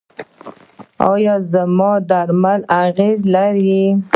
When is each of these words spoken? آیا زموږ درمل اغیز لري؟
آیا 1.11 1.35
زموږ 1.51 1.97
درمل 2.11 2.61
اغیز 2.83 3.19
لري؟ 3.33 3.81